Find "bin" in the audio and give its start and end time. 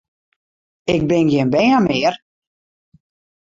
1.09-1.25